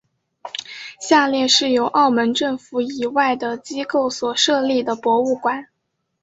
[0.99, 5.67] 下列是由澳门政府以外的机构所设立的博物馆。